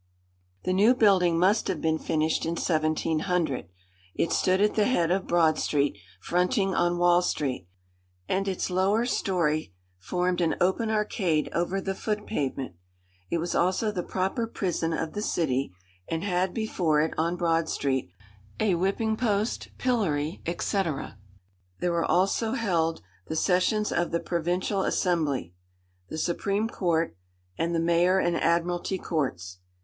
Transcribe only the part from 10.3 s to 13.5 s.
an open arcade over the foot pavement. It